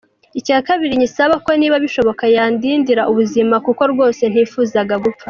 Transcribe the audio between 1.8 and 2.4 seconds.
bishoboka